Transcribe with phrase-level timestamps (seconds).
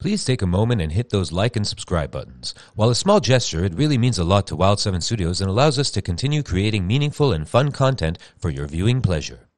[0.00, 2.54] Please take a moment and hit those like and subscribe buttons.
[2.76, 5.76] While a small gesture, it really means a lot to Wild 7 Studios and allows
[5.76, 9.48] us to continue creating meaningful and fun content for your viewing pleasure.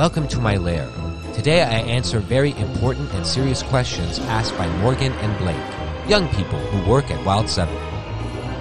[0.00, 0.90] Welcome to my lair.
[1.34, 6.58] Today I answer very important and serious questions asked by Morgan and Blake, young people
[6.58, 7.76] who work at Wild 7.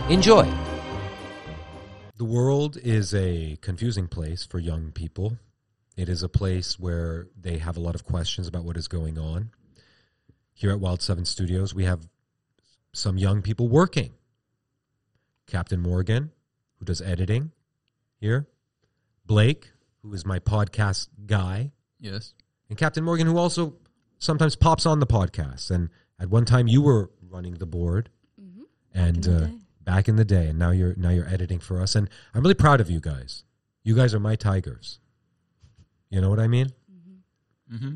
[0.09, 0.45] Enjoy!
[2.17, 5.37] The world is a confusing place for young people.
[5.95, 9.17] It is a place where they have a lot of questions about what is going
[9.17, 9.51] on.
[10.51, 12.05] Here at Wild 7 Studios, we have
[12.91, 14.11] some young people working.
[15.47, 16.31] Captain Morgan,
[16.79, 17.53] who does editing
[18.19, 18.45] here,
[19.25, 22.33] Blake, who is my podcast guy, Yes.
[22.69, 23.75] and Captain Morgan, who also
[24.17, 25.71] sometimes pops on the podcast.
[25.71, 25.89] And
[26.19, 28.09] at one time, you were running the board,
[28.93, 29.49] and in uh,
[29.83, 31.95] back in the day, and now you're now you're editing for us.
[31.95, 33.43] And I'm really proud of you guys.
[33.83, 34.99] You guys are my tigers.
[36.09, 36.67] You know what I mean?
[36.91, 37.75] Mm-hmm.
[37.75, 37.95] mm-hmm.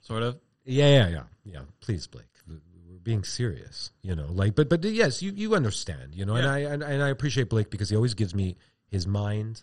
[0.00, 0.38] Sort of.
[0.64, 1.60] Yeah, yeah, yeah, yeah.
[1.80, 2.24] Please, Blake.
[2.48, 4.26] We're being serious, you know.
[4.28, 6.34] Like, but but yes, you you understand, you know.
[6.34, 8.56] And I and, and I appreciate Blake because he always gives me
[8.88, 9.62] his mind.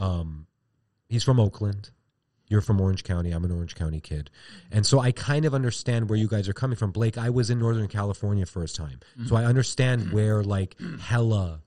[0.00, 0.46] Um,
[1.08, 1.90] he's from Oakland.
[2.48, 3.30] You're from Orange County.
[3.30, 4.28] I'm an Orange County kid,
[4.72, 6.90] and so I kind of understand where you guys are coming from.
[6.90, 11.62] Blake, I was in Northern California first time, so I understand where like hella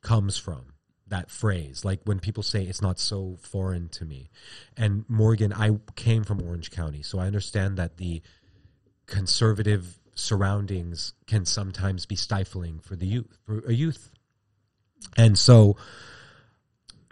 [0.00, 0.74] comes from
[1.08, 1.84] that phrase.
[1.84, 4.30] Like when people say it's not so foreign to me.
[4.76, 7.02] And morgan i came from orange county.
[7.02, 8.22] So i understand that the
[9.06, 14.10] conservative surroundings can sometimes be stifling for the youth for a youth.
[15.16, 15.76] And so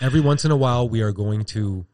[0.02, 1.86] every once in a while we are going to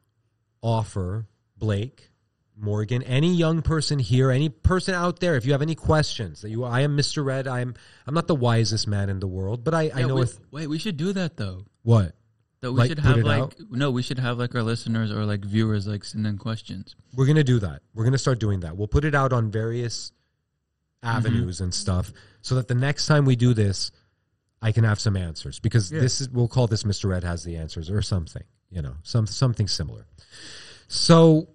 [0.63, 1.27] offer
[1.57, 2.11] blake
[2.57, 6.51] morgan any young person here any person out there if you have any questions that
[6.51, 7.75] you i am mr red i'm
[8.07, 10.67] i'm not the wisest man in the world but i i know wait, if wait,
[10.67, 11.65] we should do that though.
[11.83, 12.15] what
[12.61, 13.55] That we Like, should have like out?
[13.71, 16.97] no, we should have like our listeners or like viewers like send in questions.
[17.15, 17.83] We're gonna do that.
[17.95, 18.77] We're gonna start doing that.
[18.77, 20.11] We'll put it out on various
[21.05, 21.17] mm-hmm.
[21.17, 22.11] avenues and stuff,
[22.43, 23.93] so that the next time we do this,
[24.61, 26.01] I can have some answers because Yeah.
[26.01, 27.09] this is we'll call this Mr.
[27.11, 30.07] Red has the answers or something, you know, some something similar.
[30.89, 31.49] So,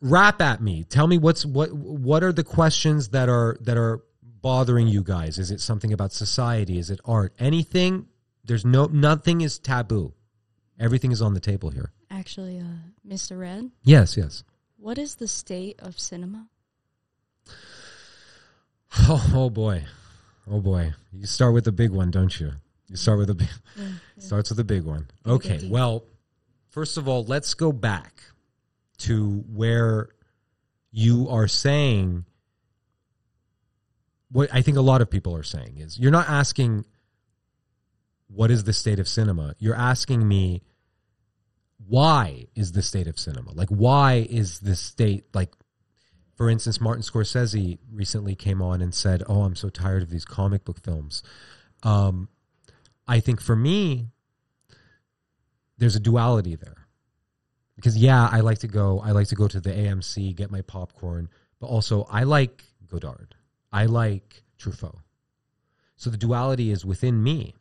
[0.00, 0.84] rap at me.
[0.84, 4.00] Tell me what's what what are the questions that are that are
[4.40, 5.38] bothering you guys?
[5.38, 6.78] Is it something about society?
[6.78, 7.32] Is it art?
[7.38, 8.06] Anything?
[8.44, 10.12] There's no nothing is taboo.
[10.80, 11.92] Everything is on the table here.
[12.10, 12.64] Actually, uh,
[13.08, 13.38] Mr.
[13.38, 14.42] Red, Yes, yes.
[14.76, 16.48] what is the state of cinema?
[19.08, 19.84] Oh, oh boy,
[20.50, 20.92] oh boy!
[21.12, 22.52] You start with the big one, don't you?
[22.88, 23.48] You start with the big.
[24.18, 25.08] Starts with the big one.
[25.26, 25.66] Okay.
[25.68, 26.04] Well,
[26.68, 28.22] first of all, let's go back
[28.98, 30.10] to where
[30.92, 32.24] you are saying
[34.30, 36.84] what I think a lot of people are saying is you're not asking
[38.28, 39.54] what is the state of cinema.
[39.58, 40.62] You're asking me
[41.88, 45.50] why is the state of cinema like why is the state like
[46.42, 50.24] For instance, Martin Scorsese recently came on and said, "Oh, I'm so tired of these
[50.24, 51.22] comic book films."
[51.84, 52.28] Um,
[53.06, 54.08] I think for me,
[55.78, 56.88] there's a duality there
[57.76, 58.98] because yeah, I like to go.
[58.98, 61.28] I like to go to the AMC, get my popcorn,
[61.60, 63.36] but also I like Godard.
[63.72, 64.98] I like Truffaut.
[65.94, 67.54] So the duality is within me.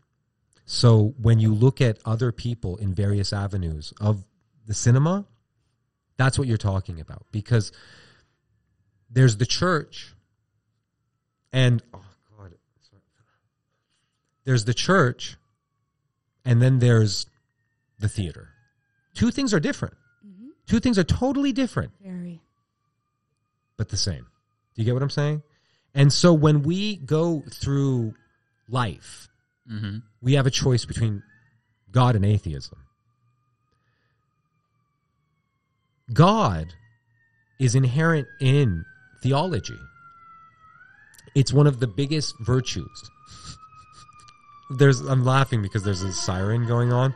[0.65, 4.25] So when you look at other people in various avenues of
[4.65, 5.27] the cinema,
[6.17, 7.71] that's what you're talking about because
[9.11, 10.13] there's the church
[11.53, 12.01] and oh
[12.37, 12.51] god
[14.45, 15.37] there's the church
[16.45, 17.27] and then there's
[17.99, 18.49] the theater
[19.13, 20.49] two things are different Mm-hmm.
[20.67, 22.39] two things are totally different Very.
[23.77, 24.25] but the same
[24.75, 25.41] do you get what i'm saying
[25.93, 28.13] and so when we go through
[28.69, 29.27] life
[29.71, 29.97] Mm-hmm.
[30.21, 31.21] we have a choice between
[31.91, 32.77] God and atheism.
[36.11, 36.73] God
[37.59, 38.85] is inherent in
[39.21, 39.79] theology.
[41.35, 43.09] It's one of the biggest virtues.
[44.69, 47.13] There's I'm laughing because there's a siren going on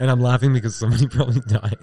[0.00, 1.78] and I'm laughing because somebody probably died.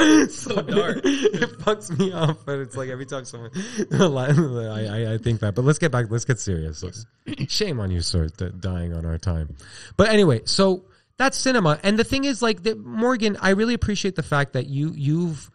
[0.30, 0.98] so dark.
[1.04, 3.50] It fucks me up, but it's like every time someone,
[3.92, 5.54] I, I, I think that.
[5.54, 6.06] But let's get back.
[6.10, 6.82] Let's get serious.
[6.82, 7.06] Let's-
[7.48, 9.56] Shame on you, sir, th- dying on our time.
[9.96, 10.84] But anyway, so
[11.16, 14.66] that's cinema, and the thing is, like, that Morgan, I really appreciate the fact that
[14.66, 15.49] you you've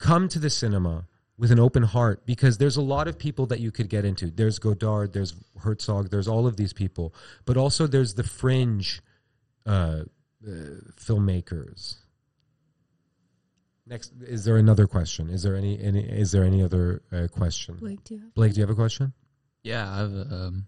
[0.00, 1.06] come to the cinema
[1.38, 4.30] with an open heart because there's a lot of people that you could get into.
[4.30, 7.14] There's Godard, there's Herzog, there's all of these people,
[7.44, 9.00] but also there's the fringe
[9.64, 10.50] uh, uh,
[10.96, 11.96] filmmakers.
[13.86, 15.30] Next, is there another question?
[15.30, 17.76] Is there any, any is there any other uh, question?
[17.76, 18.34] Blake, do you have?
[18.34, 19.12] Blake, do you have a question?
[19.62, 20.66] Yeah, I've um.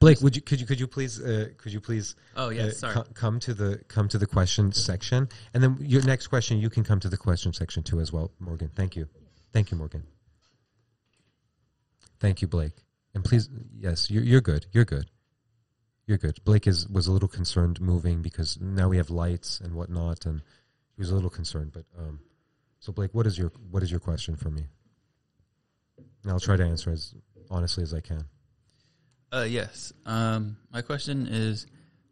[0.00, 2.70] Blake, would you could you could you please uh, could you please Oh yeah, uh,
[2.70, 2.94] sorry.
[2.94, 6.70] co- come to the come to the question section, and then your next question you
[6.70, 8.70] can come to the question section too as well, Morgan.
[8.74, 9.08] Thank you,
[9.52, 10.04] thank you, Morgan.
[12.20, 12.72] Thank you, Blake.
[13.14, 13.48] And please,
[13.78, 14.66] yes, you're you're good.
[14.72, 15.10] You're good.
[16.06, 16.38] You're good.
[16.44, 20.42] Blake is was a little concerned moving because now we have lights and whatnot, and
[20.96, 21.72] he was a little concerned.
[21.72, 22.20] But um,
[22.80, 24.66] so Blake, what is your what is your question for me?
[26.22, 27.14] And I'll try to answer as
[27.50, 28.24] honestly as I can.
[29.34, 29.92] Uh, yes.
[30.06, 31.66] Um, my question is,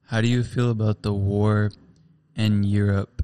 [0.07, 1.71] how do you feel about the war
[2.35, 3.23] in Europe,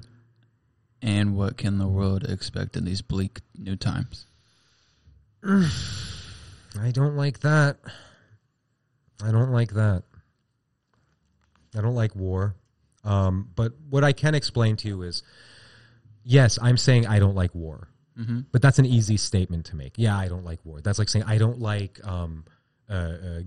[1.01, 4.25] and what can the world expect in these bleak new times?
[5.43, 7.77] I don't like that.
[9.21, 10.03] I don't like that.
[11.77, 12.55] I don't like war.
[13.03, 15.23] Um, but what I can explain to you is
[16.23, 17.89] yes, I'm saying I don't like war.
[18.17, 18.41] Mm-hmm.
[18.51, 19.93] But that's an easy statement to make.
[19.97, 20.79] Yeah, I don't like war.
[20.81, 22.45] That's like saying I don't like um,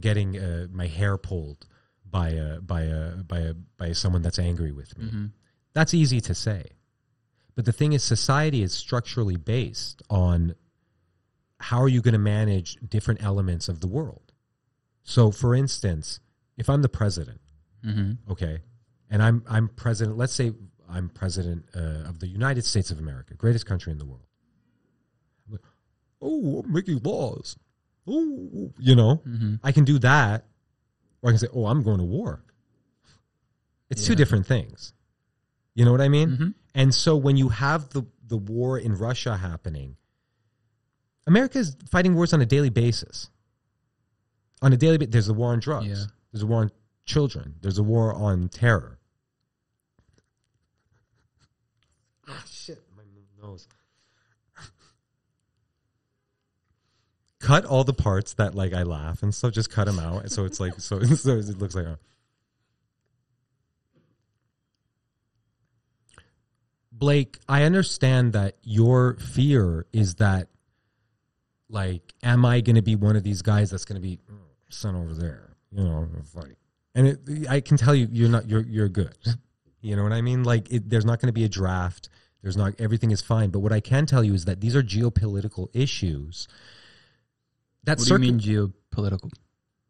[0.00, 1.66] getting uh, my hair pulled
[2.08, 5.06] by a by a by a by someone that's angry with me.
[5.06, 5.26] Mm-hmm.
[5.74, 6.64] That's easy to say.
[7.54, 10.54] But the thing is, society is structurally based on
[11.58, 14.32] how are you going to manage different elements of the world.
[15.02, 16.20] So, for instance,
[16.56, 17.40] if I'm the president,
[17.84, 18.30] Mm-hmm.
[18.30, 18.60] okay,
[19.10, 20.16] and I'm I'm president.
[20.16, 20.52] Let's say
[20.88, 24.28] I'm president uh, of the United States of America, greatest country in the world.
[25.50, 25.62] Like,
[26.20, 27.56] oh, I'm making laws.
[28.06, 29.54] Oh, you know, Mm-hmm.
[29.62, 30.44] I can do that,
[31.22, 32.42] or I can say, oh, I'm going to war.
[33.90, 34.92] It's two different things.
[35.74, 36.28] You know what I mean?
[36.30, 36.48] Mm-hmm.
[36.74, 39.96] And so when you have the the war in Russia happening,
[41.26, 43.28] America is fighting wars on a daily basis.
[44.62, 45.86] On a daily basis, there's a war on drugs.
[45.86, 46.04] Yeah.
[46.32, 46.70] There's a war on
[47.04, 47.54] children.
[47.60, 48.98] There's a war on terror.
[52.28, 53.02] Ah, shit, my
[53.46, 53.66] nose.
[57.42, 59.52] Cut all the parts that like I laugh and stuff.
[59.52, 61.86] Just cut them out, so it's like so, so it looks like.
[61.86, 61.98] A,
[66.92, 70.48] Blake, I understand that your fear is that,
[71.68, 74.38] like, am I going to be one of these guys that's going to be "Mm,
[74.68, 76.56] son over there, you know, fight?
[76.94, 78.48] And it, I can tell you, you're not.
[78.48, 79.16] You're you're good.
[79.80, 80.44] You know what I mean?
[80.44, 82.08] Like, it, there's not going to be a draft.
[82.40, 82.74] There's not.
[82.78, 83.50] Everything is fine.
[83.50, 86.46] But what I can tell you is that these are geopolitical issues.
[87.84, 89.30] That What do you mean geopolitical?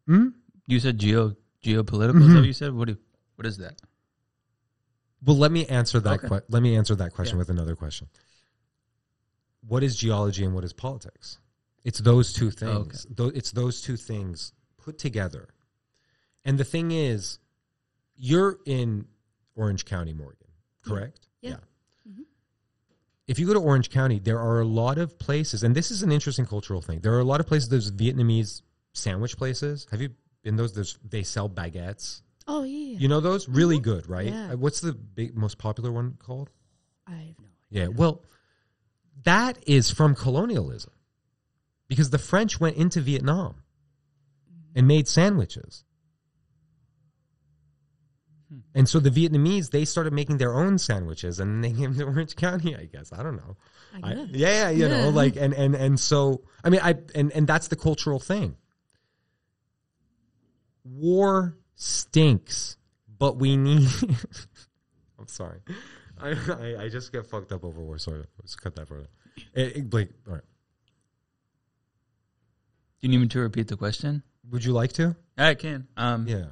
[0.07, 0.29] Hmm?
[0.67, 2.21] You said geo geopolitical.
[2.23, 2.73] Is that what you said?
[2.73, 2.97] What do
[3.37, 3.81] what is that?
[5.25, 6.19] Well, let me answer that.
[6.25, 6.29] Okay.
[6.29, 7.41] Que- let me answer that question Yeah.
[7.41, 8.09] with another question.
[9.67, 11.39] What is geology and what is politics?
[11.85, 13.07] It's those two things.
[13.11, 15.49] Tho- it's those two things put together.
[16.45, 17.39] And the thing is,
[18.17, 19.07] you're in
[19.55, 20.49] Orange County, Morgan,
[20.83, 21.29] correct?
[21.41, 21.53] Yeah.
[21.55, 21.61] Mhm.
[23.33, 26.03] If you go to Orange County, there are a lot of places, and this is
[26.03, 27.01] an interesting cultural thing.
[27.01, 27.71] There are a lot of places.
[27.71, 28.61] There's Vietnamese
[28.93, 29.87] sandwich places.
[29.91, 30.11] Have you
[30.43, 30.75] been those?
[30.75, 32.21] There's they sell baguettes.
[32.47, 32.99] Oh yeah.
[32.99, 33.49] You know those?
[33.49, 34.27] Really good, right?
[34.27, 34.53] Yeah.
[34.53, 36.51] Uh, What's the big, most popular one called?
[37.07, 37.87] I have no Yeah.
[37.87, 38.23] Well,
[39.25, 40.93] that is from colonialism
[41.89, 43.55] because the French went into Vietnam
[44.75, 45.85] and made sandwiches.
[48.75, 52.37] And so the Vietnamese, they started making their own sandwiches and they came to Orange
[52.37, 53.13] County, I guess.
[53.13, 53.57] I don't know.
[54.03, 54.27] I I- guess.
[54.31, 57.77] yeah, you know, like and and and so I mean I and and that's the
[57.77, 58.57] cultural thing.
[60.85, 62.77] War stinks,
[63.19, 63.89] but we need
[65.19, 65.61] I'm sorry.
[66.21, 67.99] I, I I just get fucked up over war.
[67.99, 69.09] Sorry, let's cut that further.
[69.55, 70.43] It, it, Blake, all right.
[73.01, 74.23] Do you need me to repeat the question?
[74.51, 75.17] Would you like to?
[75.39, 75.87] I can.
[75.97, 76.47] Um, Yeah.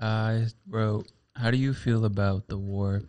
[0.00, 3.02] I wrote, "How do you feel about the war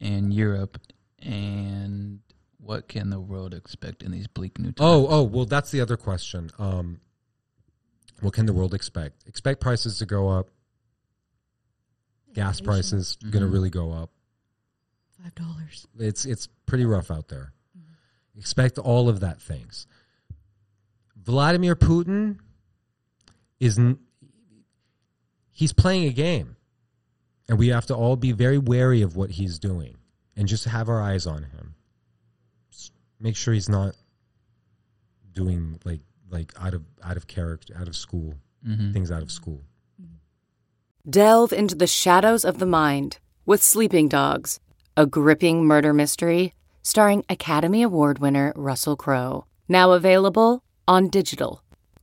[0.00, 0.78] in Europe,
[1.18, 2.20] and
[2.58, 5.80] what can the world expect in these bleak new times?" Oh, oh, well, that's the
[5.80, 6.50] other question.
[6.58, 7.00] Um,
[8.20, 9.24] what can the world expect?
[9.26, 10.48] Expect prices to go up.
[12.32, 12.64] Gas Inflation.
[12.98, 14.10] prices going to really go up.
[15.22, 15.86] Five dollars.
[15.98, 17.52] It's it's pretty rough out there.
[18.36, 19.86] Expect all of that things.
[21.16, 22.38] Vladimir Putin
[23.58, 23.98] is n-
[25.56, 26.56] he's playing a game,
[27.48, 29.96] and we have to all be very wary of what he's doing,
[30.36, 31.74] and just have our eyes on him.
[32.70, 33.96] S- Make sure he's not
[35.32, 38.34] doing like like out of out of character, out of school,
[38.66, 38.92] Mhm.
[38.92, 39.62] things out of school.
[41.08, 44.58] Delve into the shadows of the mind with Sleeping Dogs,
[44.96, 49.46] a gripping murder mystery starring Academy Award winner Russell Crowe.
[49.68, 51.62] Now available on digital.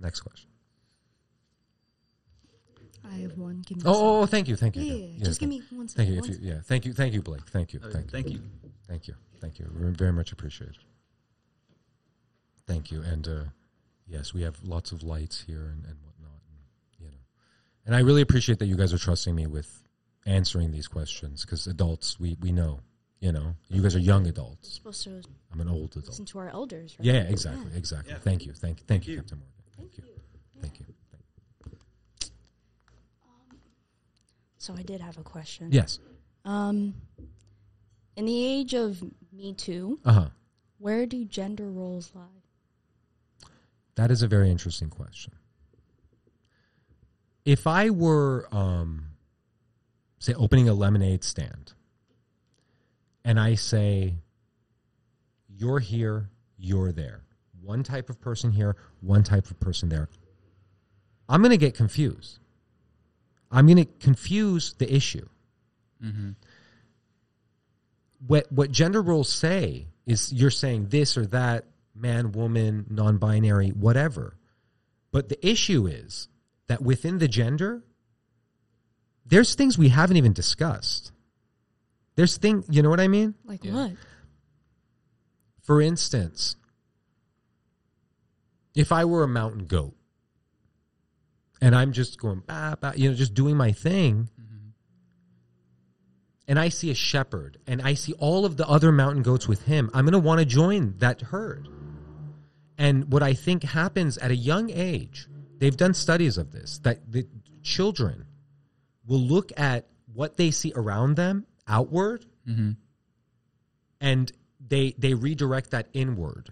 [0.00, 0.48] Next question.
[3.04, 3.62] I have one.
[3.66, 4.82] Give me Oh, oh, oh, thank you, thank you.
[4.82, 6.18] Yeah, yeah, yeah, just give thank- me one Thank you.
[6.18, 7.46] If you, yeah, thank you, thank you, Blake.
[7.48, 8.40] Thank you, Uh, thank you, thank you.
[8.86, 9.66] thank you, thank you.
[9.72, 10.76] Very- Very much appreciated.
[12.66, 13.44] Thank you, and uh,
[14.06, 16.58] yes, we have lots of lights here and, and whatnot, and,
[17.00, 17.16] you know,
[17.86, 19.82] and I really appreciate that you guys are trusting me with
[20.26, 22.80] answering these questions because adults, we we know,
[23.18, 24.74] you know, you guys are young adults.
[24.74, 26.08] supposed to I'm an old adult.
[26.08, 27.06] listen to our elders, right?
[27.06, 28.14] Yeah, exactly, exactly.
[28.20, 29.54] Thank you, thank you, thank you, Captain Morgan.
[29.80, 30.04] Thank you,
[30.60, 30.86] thank you.
[34.58, 35.68] So I did have a question.
[35.72, 35.98] Yes.
[36.44, 36.94] Um,
[38.16, 40.28] in the age of Me Too, Uh huh.
[40.78, 42.22] where do gender roles lie?
[43.94, 45.32] That is a very interesting question.
[47.44, 49.06] If I were, um,
[50.18, 51.72] say, opening a lemonade stand,
[53.24, 54.14] and I say,
[55.48, 57.22] you're here, you're there,
[57.62, 60.08] one type of person here, one type of person there,
[61.28, 62.38] I'm going to get confused.
[63.50, 65.28] I'm going to confuse the issue.
[66.04, 66.30] Mm-hmm.
[68.26, 71.64] What what gender roles say is you're saying this or that,
[71.94, 74.36] man, woman, non-binary, whatever.
[75.12, 76.28] But the issue is
[76.68, 77.82] that within the gender,
[79.26, 81.12] there's things we haven't even discussed.
[82.16, 83.34] There's thing, you know what I mean?
[83.44, 83.72] Like Yeah.
[83.72, 83.92] what?
[85.62, 86.56] For instance,
[88.80, 89.94] if I were a mountain goat
[91.60, 94.30] and I'm just going, bah, bah, you know, just doing my thing,
[96.48, 99.62] and I see a shepherd and I see all of the other mountain goats with
[99.62, 101.68] him, I'm going to want to join that herd.
[102.76, 107.12] And what I think happens at a young age, they've done studies of this, that
[107.12, 107.26] the
[107.62, 108.24] children
[109.06, 112.70] will look at what they see around them outward Mm-hmm.
[114.00, 114.32] and
[114.66, 116.50] they they redirect that inward.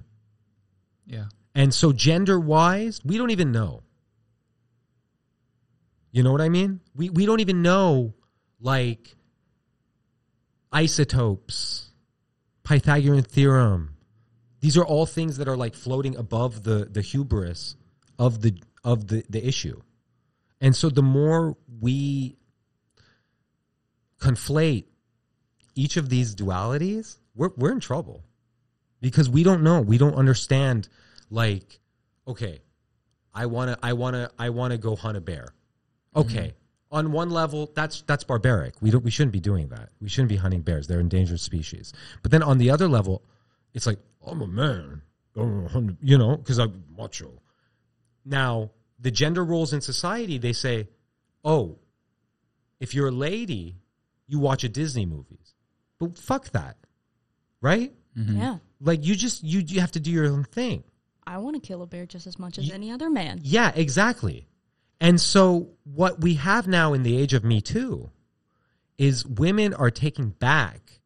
[1.07, 1.25] Yeah.
[1.59, 3.83] And so gender wise, we don't even know.
[6.13, 6.79] You know what I mean?
[6.95, 8.15] We we don't even know
[8.61, 9.17] like
[10.71, 11.91] isotopes,
[12.63, 13.97] Pythagorean theorem.
[14.61, 17.75] These are all things that are like floating above the the hubris
[18.21, 19.83] of the of the the issue.
[20.61, 22.37] And so the more we
[24.21, 24.85] conflate
[25.75, 28.23] each of these dualities, we're we're in trouble.
[29.01, 29.81] Because we don't know.
[29.81, 30.89] We don't understand
[31.31, 31.81] like
[32.27, 32.61] okay,
[33.35, 35.55] I want to I want to I want to go hunt a bear.
[36.15, 36.21] Mm-hmm.
[36.21, 36.55] Okay.
[36.91, 38.75] On one level, that's that's barbaric.
[38.81, 39.91] We don't we shouldn't be doing that.
[40.01, 40.87] We shouldn't be hunting bears.
[40.87, 41.93] They're endangered species.
[42.23, 43.23] But then on the other level,
[43.75, 45.03] it's like I'm a man,
[45.37, 47.31] I'm a hunt- you know, because I'm macho.
[48.25, 50.89] Now the gender roles in society, they say,
[51.45, 51.79] oh,
[52.81, 53.77] if you're a lady,
[54.27, 55.55] you watch a Disney movies.
[55.99, 56.77] But fuck that,
[57.61, 57.93] right?
[58.17, 58.41] Mm-hmm.
[58.41, 58.57] Yeah.
[58.81, 60.85] Like you just you you have to do your own thing.
[61.29, 63.41] I want to kill a bear just as much as any other man.
[63.43, 64.49] Yeah, exactly.
[64.99, 68.11] And so what we have now in the age of Me Too
[68.97, 71.01] is women are taking back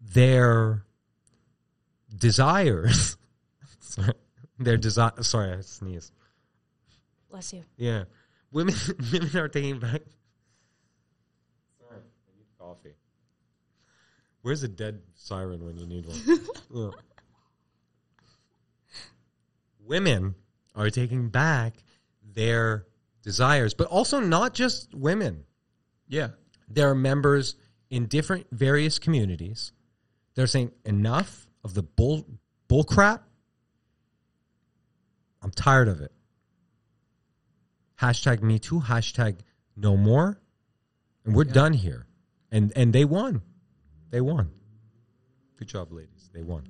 [0.00, 0.84] their
[2.16, 3.18] desires.
[3.80, 4.14] Sorry,
[4.58, 5.22] their desire.
[5.22, 6.12] Sorry, I sneezed.
[7.30, 7.62] Bless you.
[7.76, 8.04] Yeah,
[8.50, 8.74] women
[9.12, 10.00] women are taking back.
[11.78, 12.94] Sorry, I need coffee.
[14.40, 16.40] Where's a dead siren when you need one?
[16.74, 16.94] Ugh.
[19.90, 20.36] Women
[20.76, 21.74] are taking back
[22.22, 22.86] their
[23.24, 25.42] desires, but also not just women.
[26.06, 26.28] Yeah.
[26.68, 27.56] There are members
[27.90, 29.72] in different various communities.
[30.36, 32.24] They're saying enough of the bull
[32.68, 33.24] bull crap.
[35.42, 36.12] I'm tired of it.
[38.00, 39.40] Hashtag me too, hashtag
[39.74, 40.40] no more.
[41.24, 42.06] And we're done here.
[42.52, 43.42] And and they won.
[44.10, 44.52] They won.
[45.58, 46.30] Good job, ladies.
[46.32, 46.68] They won.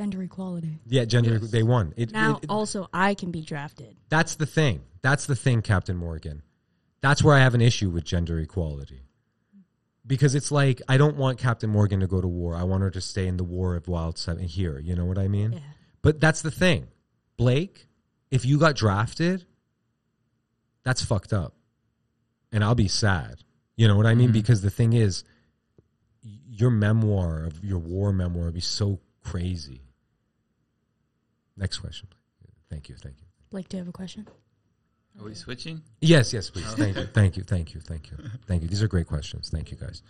[0.00, 0.78] Gender equality.
[0.86, 1.92] Yeah, gender they won.
[1.94, 3.94] It, Now, it- it- also, I can be drafted.
[4.08, 4.80] that's the thing.
[5.02, 6.40] That's the thing, Captain Morgan.
[7.02, 9.02] That's where I have an issue with gender equality.
[10.06, 12.56] Because it's like I don't want Captain Morgan to go to war.
[12.56, 14.78] I want her to stay in the war of Wild Seven here.
[14.78, 15.52] You know what I mean?
[15.52, 15.58] Yeah.
[16.00, 16.88] But that's the thing.
[17.36, 17.86] Blake,
[18.30, 19.44] if you got drafted,
[20.82, 21.54] that's fucked up.
[22.52, 23.44] And I'll be sad.
[23.76, 24.28] You know what I mean?
[24.28, 24.32] Mm-hmm.
[24.32, 25.24] Because the thing is,
[26.22, 29.82] your memoir of your war memoir would be so crazy.
[31.60, 32.08] Next question.
[32.70, 32.96] Thank you.
[32.96, 33.26] Thank you.
[33.50, 34.26] Blake, do you have a question?
[35.20, 35.82] Are we switching?
[36.00, 36.72] Yes, yes, please.
[36.74, 38.68] Thank you, thank you, thank you, thank you, thank you.
[38.68, 39.50] These are great questions.
[39.50, 40.02] Thank you, guys.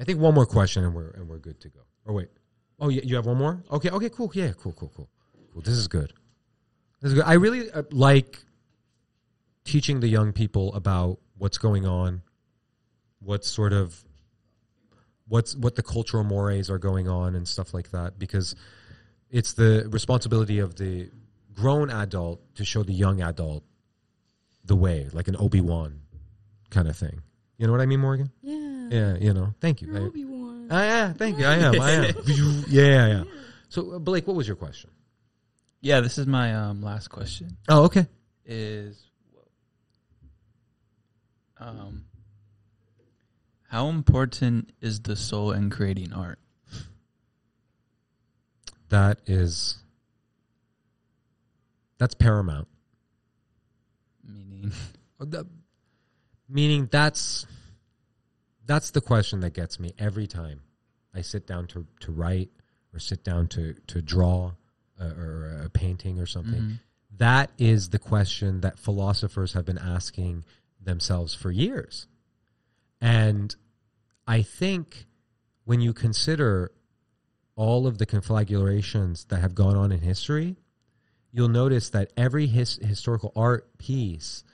[0.00, 1.80] I think one more question and we're and we're good to go.
[2.06, 2.28] Or wait,
[2.80, 3.62] oh, yeah, you have one more?
[3.70, 4.32] Okay, okay, cool.
[4.34, 5.08] Yeah, cool, cool, cool,
[5.52, 5.62] cool.
[5.62, 6.12] This is good.
[7.00, 7.24] This is good.
[7.24, 8.38] I really uh, like
[9.64, 12.22] teaching the young people about what's going on,
[13.20, 14.02] what's sort of
[15.28, 18.56] what's what the cultural mores are going on and stuff like that because
[19.30, 21.10] it's the responsibility of the
[21.54, 23.64] grown adult to show the young adult
[24.64, 26.00] the way, like an Obi Wan
[26.70, 27.22] kind of thing.
[27.58, 28.30] You know what I mean, Morgan?
[28.42, 28.70] Yeah.
[28.90, 29.54] Yeah, you know.
[29.60, 29.96] Thank you.
[29.96, 30.66] I- Obi-Wan.
[30.70, 31.46] Ah, yeah, thank you.
[31.46, 31.80] I am.
[31.80, 32.04] I am.
[32.68, 33.24] yeah, yeah.
[33.68, 34.90] So, uh, Blake, what was your question?
[35.80, 37.56] Yeah, this is my um, last question.
[37.68, 38.06] Oh, okay.
[38.44, 39.00] Is
[41.58, 42.04] um,
[43.68, 46.38] how important is the soul in creating art?
[48.90, 49.78] That is
[51.98, 52.68] that's paramount.
[54.24, 54.72] Meaning,
[55.20, 55.44] Uh,
[56.48, 57.46] meaning that's
[58.66, 60.62] that's the question that gets me every time
[61.14, 62.50] I sit down to to write
[62.92, 64.52] or sit down to to draw
[65.00, 66.80] uh, or a painting or something.
[67.16, 70.44] That is the question that philosophers have been asking
[70.80, 72.06] themselves for years.
[73.00, 73.54] And
[74.26, 75.06] I think
[75.64, 76.72] when you consider
[77.60, 80.56] all of the conflagrations that have gone on in history,
[81.30, 84.44] you'll notice that every his, historical art piece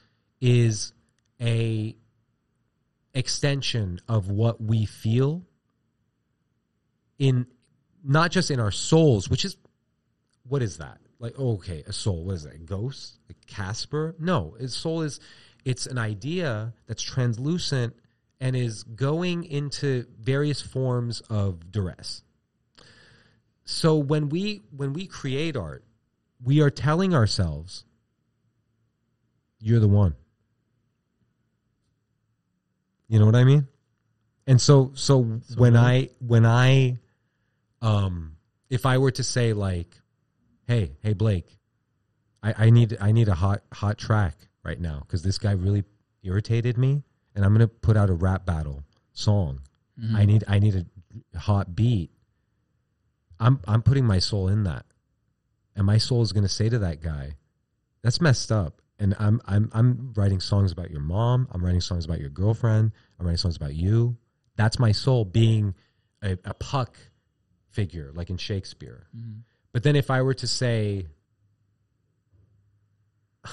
[0.40, 0.92] is
[1.40, 1.94] a
[3.14, 5.44] extension of what we feel
[7.16, 7.46] in
[8.02, 9.56] not just in our souls, which is
[10.42, 10.98] what is that?
[11.20, 12.24] Like, okay, a soul.
[12.24, 12.54] What is that?
[12.54, 13.20] A ghost?
[13.28, 14.16] Like Casper?
[14.18, 15.20] No, a soul is
[15.64, 17.94] it's an idea that's translucent
[18.40, 22.24] and is going into various forms of duress.
[23.66, 25.84] So when we when we create art,
[26.42, 27.84] we are telling ourselves,
[29.58, 30.14] "You're the one."
[33.08, 33.66] You know what I mean?
[34.46, 35.22] And so so,
[35.56, 36.98] when I when I
[37.82, 38.36] um
[38.70, 40.00] if I were to say like,
[40.68, 41.58] "Hey, hey Blake,
[42.44, 45.82] I, I need I need a hot hot track right now because this guy really
[46.22, 47.02] irritated me,
[47.34, 49.62] and I'm gonna put out a rap battle song.
[50.14, 50.86] I need I need
[51.34, 52.10] a hot beat.
[53.38, 54.86] I'm I'm putting my soul in that,
[55.74, 57.36] and my soul is gonna say to that guy,
[58.02, 61.48] "That's messed up," and I'm I'm I'm writing songs about your mom.
[61.50, 62.92] I'm writing songs about your girlfriend.
[63.18, 64.16] I'm writing songs about you.
[64.56, 65.74] That's my soul being
[66.22, 66.96] a, a puck
[67.70, 69.06] figure, like in Shakespeare.
[69.14, 69.42] Mhm.
[69.72, 71.06] But then if I were to say,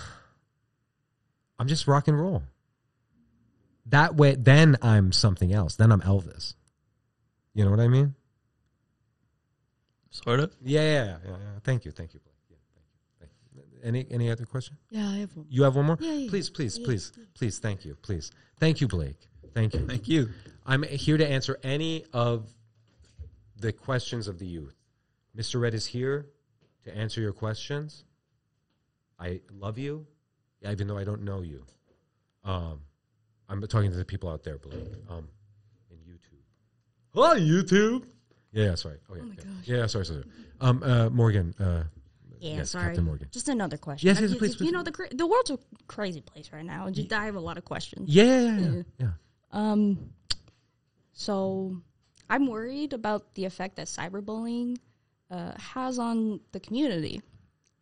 [1.60, 2.44] I'm just rock and roll.
[3.88, 5.76] That way, then I'm something else.
[5.76, 6.56] Then I'm Elvis.
[7.54, 8.16] You know what I mean?
[10.14, 10.56] Sort of.
[10.62, 11.18] Yeah, yeah, yeah.
[11.26, 11.36] yeah.
[11.64, 12.20] Thank you, thank you.
[12.20, 12.36] Blake.
[12.50, 12.58] Yeah,
[13.20, 13.88] thank you, thank you.
[13.88, 14.78] Any any other question?
[14.92, 15.48] Yeah, I have one.
[15.50, 15.98] You have one more?
[16.00, 16.86] Yeah, yeah, Please, please, yeah.
[16.86, 17.58] please, please.
[17.58, 18.32] Thank you, please.
[18.60, 19.28] Thank you, Blake.
[19.56, 19.88] Thank you.
[19.88, 20.30] Thank you.
[20.66, 22.54] I'm here to answer any of
[23.58, 24.76] the questions of the youth.
[25.36, 25.60] Mr.
[25.60, 26.28] Red is here
[26.84, 28.04] to answer your questions.
[29.20, 30.06] I love you,
[30.68, 31.66] even though I don't know you.
[32.44, 32.82] Um,
[33.50, 35.28] I'm talking to the people out there, Blake, um,
[35.90, 36.44] in YouTube.
[37.16, 38.06] Hi, YouTube.
[38.54, 38.98] Yeah, yeah, sorry.
[39.10, 39.44] Okay, Oh my okay.
[39.44, 39.68] gosh.
[39.68, 40.24] Yeah, sorry, sorry.
[40.62, 41.54] Um, uh, Morgan.
[41.60, 41.84] Uh,
[42.40, 42.88] Yeah, yes, sorry.
[42.88, 43.28] Captain Morgan.
[43.32, 44.08] Just another question.
[44.08, 44.72] Yes, yes, you, please, you please.
[44.72, 46.86] know the cra- the world's a crazy place right now.
[46.86, 48.10] and Just I have a lot of questions.
[48.10, 49.08] Yeah, yeah, yeah, yeah.
[49.52, 50.12] Um,
[51.14, 51.82] so
[52.30, 54.78] I'm worried about the effect that cyberbullying
[55.32, 57.22] uh, has on the community.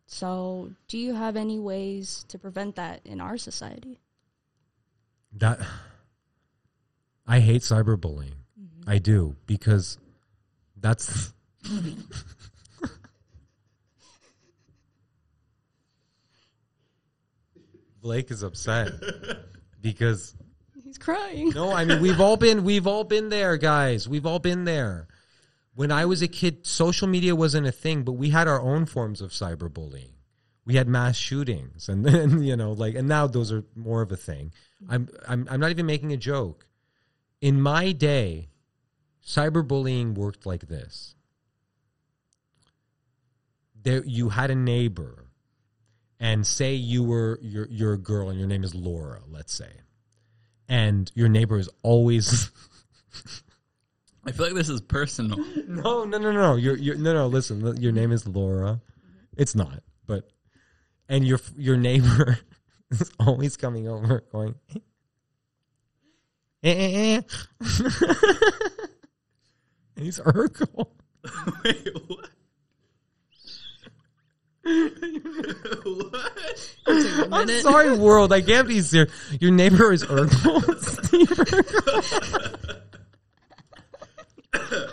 [0.06, 3.98] So, do you have any ways to prevent that in our society?
[5.34, 5.58] That
[7.26, 8.34] I hate cyberbullying.
[8.86, 9.98] I do because
[10.82, 11.32] that's
[18.00, 18.90] Blake is upset
[19.80, 20.34] because
[20.84, 21.50] He's crying.
[21.50, 24.08] no, I mean we've all been we've all been there, guys.
[24.08, 25.06] We've all been there.
[25.74, 28.84] When I was a kid, social media wasn't a thing, but we had our own
[28.84, 30.10] forms of cyberbullying.
[30.66, 34.12] We had mass shootings, and then you know, like, and now those are more of
[34.12, 34.52] a thing.
[34.90, 36.66] I'm I'm I'm not even making a joke.
[37.40, 38.50] In my day,
[39.26, 41.14] cyberbullying worked like this.
[43.82, 45.26] There, you had a neighbor,
[46.20, 49.70] and say you were you're you're a girl and your name is Laura, let's say,
[50.68, 52.50] and your neighbor is always.
[54.24, 55.44] I feel like this is personal.
[55.66, 56.54] No, no, no, no.
[56.56, 57.26] You're, you're no, no.
[57.26, 58.80] Listen, your name is Laura.
[59.36, 60.28] It's not, but
[61.08, 62.38] and your your neighbor
[62.90, 64.54] is always coming over, going.
[66.62, 67.20] Eh, eh,
[67.60, 68.68] eh.
[69.96, 70.88] And he's Urkel.
[71.64, 72.28] Wait, what?
[75.84, 77.30] what?
[77.32, 78.32] I'm sorry, world.
[78.32, 79.12] I can't be serious.
[79.40, 80.78] Your neighbor is Urkel.
[81.04, 81.28] Steve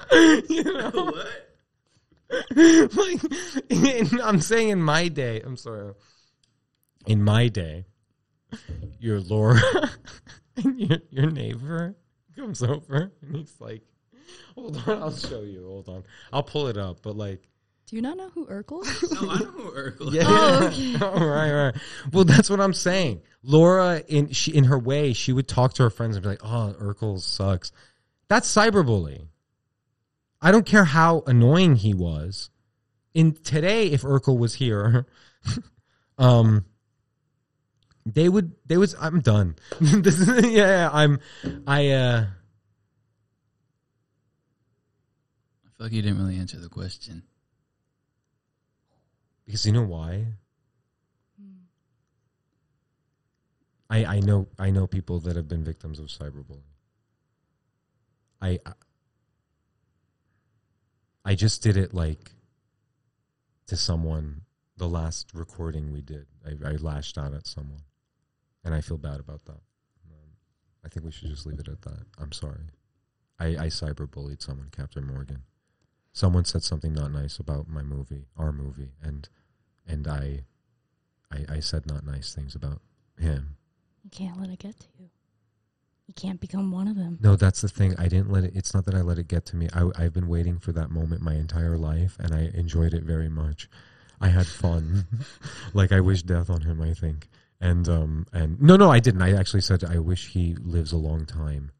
[0.09, 0.49] Urkel.
[0.49, 1.13] you know?
[2.31, 2.95] What?
[2.95, 3.21] like,
[3.69, 5.93] in, I'm saying in my day, I'm sorry.
[7.07, 7.85] In my day,
[8.99, 9.59] your Laura
[10.57, 11.95] and your, your neighbor
[12.35, 13.81] comes over and he's like,
[14.55, 15.65] hold on, I'll show you.
[15.65, 16.03] Hold on.
[16.31, 17.41] I'll pull it up, but like,
[17.87, 19.11] Do you not know who Urkel is?
[19.11, 20.21] No, I know who Urkel yeah.
[20.21, 20.27] is.
[20.29, 21.05] Oh, okay.
[21.05, 21.75] All right, all right.
[22.11, 23.21] Well, that's what I'm saying.
[23.43, 26.43] Laura, in she in her way, she would talk to her friends and be like,
[26.43, 27.71] "Oh, Urkel sucks."
[28.27, 29.27] That's cyberbullying.
[30.41, 32.49] I don't care how annoying he was.
[33.13, 35.07] In today, if Urkel was here,
[36.17, 36.65] um,
[38.05, 38.95] they would they was.
[38.99, 39.55] I'm done.
[39.81, 41.19] this is, yeah, yeah, I'm.
[41.65, 42.25] I uh.
[45.79, 47.23] Like you didn't really answer the question.
[49.45, 50.25] Because you know why?
[53.89, 56.61] I I know I know people that have been victims of cyberbullying.
[58.41, 58.59] I
[61.25, 62.31] I just did it like
[63.67, 64.41] to someone
[64.77, 66.27] the last recording we did.
[66.45, 67.83] I, I lashed out at someone,
[68.63, 69.61] and I feel bad about that.
[70.83, 72.05] I think we should just leave it at that.
[72.17, 72.69] I'm sorry.
[73.37, 75.43] I, I cyberbullied someone, Captain Morgan.
[76.11, 79.29] Someone said something not nice about my movie, our movie, and
[79.87, 80.41] and I,
[81.31, 82.81] I, I said not nice things about
[83.17, 83.57] him.
[84.03, 85.09] You can't let it get to you.
[86.07, 87.19] You can't become one of them.
[87.21, 87.93] No, that's the thing.
[87.99, 88.53] I didn't let it.
[88.55, 89.69] It's not that I let it get to me.
[89.73, 93.29] I, I've been waiting for that moment my entire life, and I enjoyed it very
[93.29, 93.69] much.
[94.19, 95.05] I had fun.
[95.73, 96.81] like I wish death on him.
[96.81, 97.27] I think,
[97.61, 99.21] and um, and no, no, I didn't.
[99.21, 101.71] I actually said I wish he lives a long time,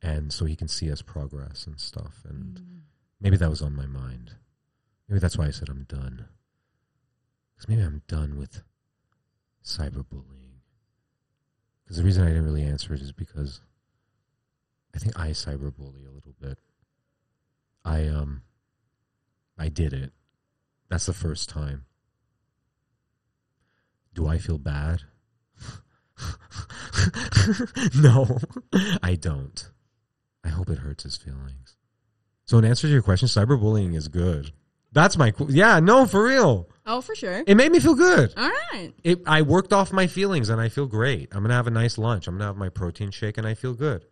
[0.00, 2.22] and so he can see us progress and stuff.
[2.28, 2.60] And
[3.24, 4.32] maybe that was on my mind.
[5.08, 6.26] Maybe that's why I said I'm done.
[7.54, 8.62] Because maybe I'm done with
[9.64, 10.60] cyberbullying.
[11.82, 13.62] Because the reason I didn't really answer it is because
[14.94, 16.58] I think I cyberbully a little bit.
[17.84, 18.42] I um
[19.58, 20.12] I did it.
[20.90, 21.86] That's the first time.
[24.12, 25.02] Do I feel bad?
[27.96, 28.38] no,
[29.02, 29.70] I don't.
[30.44, 31.76] I hope it hurts his feelings.
[32.46, 34.52] So in answer to your question, cyberbullying is good
[34.92, 35.80] That's my qu- yeah.
[35.80, 36.68] No, for real.
[36.86, 37.42] Oh, for sure.
[37.46, 38.32] It made me feel good.
[38.36, 38.92] All right.
[39.02, 41.34] It, I worked off my feelings and I feel great.
[41.34, 42.28] I'm gonna have a nice lunch.
[42.28, 44.04] I'm gonna have my protein shake and I feel good.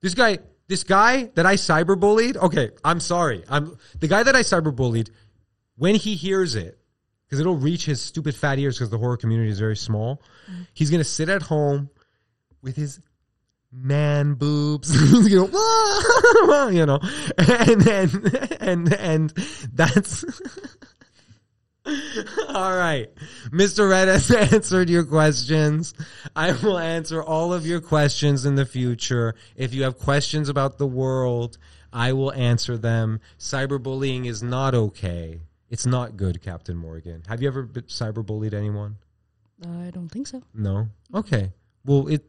[0.00, 2.36] This guy, this guy that I cyberbullied.
[2.36, 3.44] Okay, I'm sorry.
[3.48, 5.10] I'm the guy that I cyberbullied.
[5.76, 6.78] When he hears it,
[7.26, 10.22] because it'll reach his stupid fat ears because the horror community is very small.
[10.74, 11.90] He's gonna sit at home
[12.62, 13.00] with his
[13.72, 14.92] man boobs.
[15.10, 17.00] He's gonna, you know,
[17.38, 19.30] and and and and
[19.72, 20.24] that's.
[22.48, 23.08] All right.
[23.48, 23.88] Mr.
[23.90, 25.94] Red has answered your questions.
[26.36, 29.34] I will answer all of your questions in the future.
[29.56, 31.56] If you have questions about the world,
[31.92, 33.20] I will answer them.
[33.38, 35.40] Cyberbullying is not okay.
[35.70, 37.22] It's not good, Captain Morgan.
[37.28, 38.96] Have you ever cyberbullied anyone?
[39.66, 40.42] I don't think so.
[40.52, 40.88] No.
[41.14, 41.50] Okay.
[41.84, 42.24] Well, it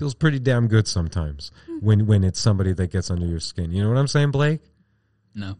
[0.00, 3.70] feels pretty damn good sometimes when when it's somebody that gets under your skin.
[3.70, 4.62] You know what I'm saying, Blake?
[5.34, 5.56] No.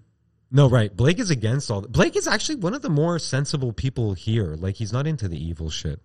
[0.51, 0.97] No, right.
[0.97, 1.83] Blake is against all.
[1.83, 1.93] That.
[1.93, 4.57] Blake is actually one of the more sensible people here.
[4.57, 6.01] Like he's not into the evil shit.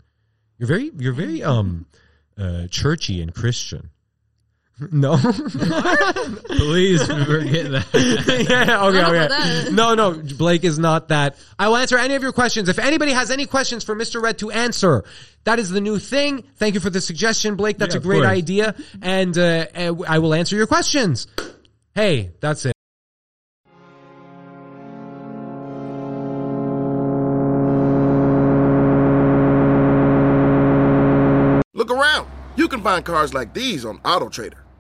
[0.60, 1.86] You're very, you're very um,
[2.38, 3.90] uh, churchy and Christian.
[4.78, 7.88] No, Please forget that.
[8.50, 9.28] yeah, okay, okay.
[9.30, 9.70] that.
[9.72, 11.38] No, no, Blake is not that.
[11.58, 12.68] I will answer any of your questions.
[12.68, 14.22] If anybody has any questions for Mr.
[14.22, 15.06] Red to answer,
[15.46, 16.44] that is the new thing.
[16.58, 17.78] Thank you for the suggestion, Blake.
[17.78, 18.28] That's Yeah, a of great course.
[18.38, 21.28] idea, and uh, uh, I will answer your questions.
[21.94, 22.74] Hey, that's it.
[31.74, 32.30] Look around.
[32.56, 34.65] You can find cars like these on AutoTrader.